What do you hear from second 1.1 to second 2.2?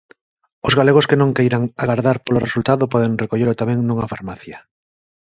non queiran agardar